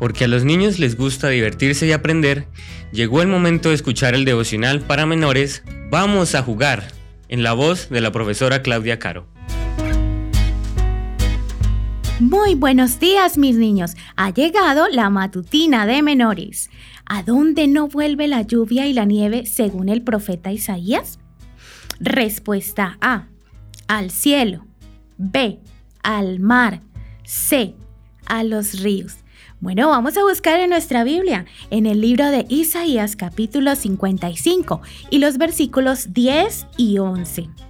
porque 0.00 0.24
a 0.24 0.28
los 0.28 0.44
niños 0.44 0.80
les 0.80 0.96
gusta 0.96 1.28
divertirse 1.28 1.86
y 1.86 1.92
aprender, 1.92 2.48
llegó 2.90 3.22
el 3.22 3.28
momento 3.28 3.68
de 3.68 3.76
escuchar 3.76 4.14
el 4.14 4.24
devocional 4.24 4.80
para 4.80 5.06
menores 5.06 5.62
Vamos 5.90 6.34
a 6.34 6.42
jugar, 6.42 6.88
en 7.28 7.42
la 7.42 7.52
voz 7.52 7.90
de 7.90 8.00
la 8.00 8.10
profesora 8.10 8.62
Claudia 8.62 8.98
Caro. 8.98 9.26
Muy 12.18 12.54
buenos 12.54 12.98
días 13.00 13.38
mis 13.38 13.56
niños, 13.56 13.94
ha 14.16 14.30
llegado 14.30 14.88
la 14.88 15.10
matutina 15.10 15.86
de 15.86 16.02
menores. 16.02 16.70
¿A 17.04 17.22
dónde 17.22 17.66
no 17.66 17.88
vuelve 17.88 18.28
la 18.28 18.42
lluvia 18.42 18.86
y 18.86 18.92
la 18.92 19.04
nieve 19.04 19.46
según 19.46 19.88
el 19.88 20.02
profeta 20.02 20.52
Isaías? 20.52 21.18
Respuesta 21.98 22.96
A, 23.00 23.26
al 23.88 24.10
cielo. 24.10 24.64
B, 25.18 25.60
al 26.02 26.40
mar. 26.40 26.82
C, 27.24 27.74
a 28.26 28.44
los 28.44 28.80
ríos. 28.80 29.19
Bueno, 29.60 29.90
vamos 29.90 30.16
a 30.16 30.22
buscar 30.22 30.58
en 30.58 30.70
nuestra 30.70 31.04
Biblia, 31.04 31.44
en 31.68 31.84
el 31.84 32.00
libro 32.00 32.30
de 32.30 32.46
Isaías 32.48 33.14
capítulo 33.14 33.76
55 33.76 34.80
y 35.10 35.18
los 35.18 35.36
versículos 35.36 36.14
10 36.14 36.66
y 36.78 36.96
11 36.96 37.69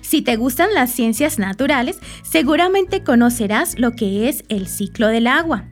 Si 0.00 0.22
te 0.22 0.36
gustan 0.36 0.74
las 0.74 0.90
ciencias 0.90 1.38
naturales, 1.38 1.98
seguramente 2.22 3.02
conocerás 3.02 3.78
lo 3.78 3.92
que 3.92 4.28
es 4.28 4.44
el 4.48 4.66
ciclo 4.66 5.08
del 5.08 5.26
agua. 5.26 5.68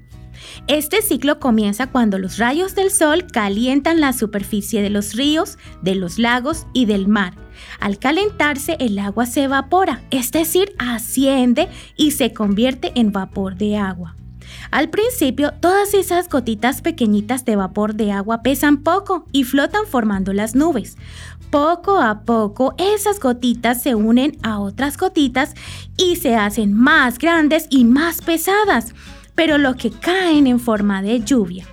Este 0.67 1.03
ciclo 1.03 1.39
comienza 1.39 1.89
cuando 1.89 2.19
los 2.19 2.39
rayos 2.39 2.75
del 2.75 2.91
sol 2.91 3.27
calientan 3.31 4.01
la 4.01 4.13
superficie 4.13 4.83
de 4.83 4.91
los 4.91 5.15
ríos, 5.15 5.59
de 5.83 5.95
los 5.95 6.19
lagos 6.19 6.67
y 6.73 6.87
del 6.87 7.09
mar. 7.09 7.35
Al 7.79 7.99
calentarse 7.99 8.77
el 8.81 8.99
agua 8.99 9.27
se 9.27 9.45
evapora, 9.45 10.03
es 10.11 10.33
decir, 10.33 10.73
asciende 10.79 11.69
y 11.97 12.13
se 12.13 12.33
convierte 12.33 12.93
en 12.95 13.13
vapor 13.13 13.57
de 13.57 13.77
agua. 13.77 14.17
Al 14.71 14.91
principio, 14.91 15.53
todas 15.61 15.95
esas 15.95 16.29
gotitas 16.29 16.83
pequeñitas 16.83 17.45
de 17.45 17.57
vapor 17.57 17.95
de 17.95 18.13
agua 18.13 18.43
pesan 18.43 18.79
poco 18.79 19.27
y 19.33 19.45
flotan 19.45 19.87
formando 19.87 20.33
las 20.33 20.55
nubes. 20.55 20.97
Poco 21.51 22.01
a 22.01 22.21
poco, 22.21 22.75
esas 22.79 23.19
gotitas 23.19 23.83
se 23.83 23.95
unen 23.95 24.39
a 24.43 24.61
otras 24.61 24.97
gotitas 24.97 25.55
y 25.97 26.17
se 26.17 26.37
hacen 26.37 26.73
más 26.73 27.19
grandes 27.19 27.67
y 27.71 27.85
más 27.85 28.23
pesadas, 28.23 28.95
pero 29.35 29.59
lo 29.59 29.75
que 29.75 29.91
caen 29.91 30.47
en 30.47 30.61
forma 30.61 31.03
de 31.03 31.21
lluvia. 31.21 31.67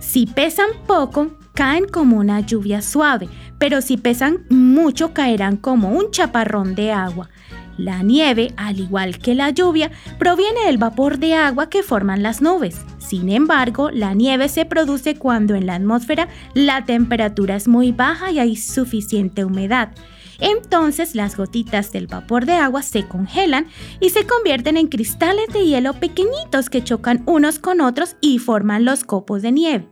Si 0.00 0.26
pesan 0.26 0.70
poco, 0.86 1.38
caen 1.54 1.86
como 1.86 2.16
una 2.16 2.40
lluvia 2.40 2.82
suave, 2.82 3.28
pero 3.58 3.82
si 3.82 3.96
pesan 3.96 4.46
mucho, 4.48 5.12
caerán 5.12 5.56
como 5.56 5.90
un 5.90 6.10
chaparrón 6.10 6.74
de 6.74 6.90
agua. 6.90 7.28
La 7.76 8.02
nieve, 8.02 8.52
al 8.56 8.80
igual 8.80 9.18
que 9.18 9.34
la 9.34 9.50
lluvia, 9.50 9.90
proviene 10.18 10.66
del 10.66 10.78
vapor 10.78 11.18
de 11.18 11.34
agua 11.34 11.70
que 11.70 11.82
forman 11.82 12.22
las 12.22 12.42
nubes. 12.42 12.84
Sin 12.98 13.28
embargo, 13.30 13.90
la 13.90 14.14
nieve 14.14 14.48
se 14.48 14.64
produce 14.64 15.16
cuando 15.16 15.54
en 15.54 15.66
la 15.66 15.76
atmósfera 15.76 16.28
la 16.54 16.84
temperatura 16.84 17.56
es 17.56 17.68
muy 17.68 17.92
baja 17.92 18.30
y 18.30 18.38
hay 18.38 18.56
suficiente 18.56 19.44
humedad. 19.44 19.92
Entonces 20.40 21.14
las 21.14 21.36
gotitas 21.36 21.92
del 21.92 22.06
vapor 22.06 22.46
de 22.46 22.54
agua 22.54 22.82
se 22.82 23.06
congelan 23.06 23.66
y 24.00 24.10
se 24.10 24.26
convierten 24.26 24.76
en 24.76 24.88
cristales 24.88 25.48
de 25.52 25.66
hielo 25.66 25.94
pequeñitos 25.94 26.70
que 26.70 26.82
chocan 26.82 27.22
unos 27.26 27.58
con 27.58 27.80
otros 27.80 28.16
y 28.20 28.38
forman 28.38 28.84
los 28.84 29.04
copos 29.04 29.42
de 29.42 29.52
nieve. 29.52 29.88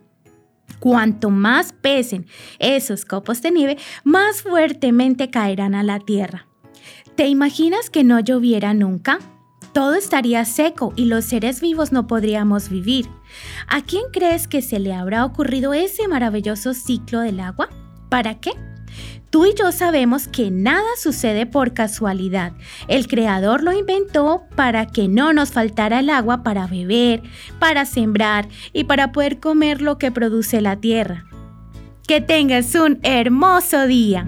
Cuanto 0.81 1.31
más 1.31 1.72
pesen 1.72 2.26
esos 2.58 3.04
copos 3.04 3.42
de 3.42 3.50
nieve, 3.50 3.78
más 4.04 4.42
fuertemente 4.42 5.28
caerán 5.31 5.75
a 5.75 5.82
la 5.82 5.98
tierra. 5.98 6.47
¿Te 7.15 7.26
imaginas 7.26 7.91
que 7.91 8.04
no 8.04 8.21
lloviera 8.21 8.75
nunca? 8.75 9.19
Todo 9.72 9.94
estaría 9.94 10.44
seco 10.44 10.93
y 10.97 11.04
los 11.04 11.25
seres 11.25 11.60
vivos 11.60 11.93
no 11.93 12.06
podríamos 12.06 12.69
vivir. 12.69 13.09
¿A 13.69 13.82
quién 13.82 14.04
crees 14.12 14.49
que 14.49 14.62
se 14.62 14.78
le 14.78 14.94
habrá 14.94 15.25
ocurrido 15.25 15.75
ese 15.75 16.09
maravilloso 16.09 16.75
ciclo 16.75 17.21
del 17.21 17.41
agua? 17.41 17.69
¿Para 18.09 18.41
qué? 18.41 18.53
Tú 19.31 19.44
y 19.44 19.54
yo 19.54 19.72
sabemos 19.72 20.26
que 20.26 20.50
nada 20.50 20.88
sucede 20.97 21.44
por 21.44 21.75
casualidad. 21.75 22.53
El 22.88 23.06
Creador 23.09 23.62
lo 23.62 23.72
inventó 23.72 24.44
para 24.56 24.87
que 24.87 25.06
no 25.06 25.34
nos 25.34 25.53
faltara 25.53 26.00
el 26.00 26.09
agua 26.09 26.43
para 26.43 26.66
beber, 26.66 27.22
para 27.59 27.84
sembrar 27.84 28.49
y 28.72 28.84
para 28.84 29.12
poder 29.12 29.38
comer 29.38 29.82
lo 29.82 29.99
que 29.99 30.10
produce 30.10 30.62
la 30.62 30.76
tierra. 30.76 31.26
Que 32.06 32.22
tengas 32.22 32.75
un 32.75 33.00
hermoso 33.03 33.87
día. 33.87 34.25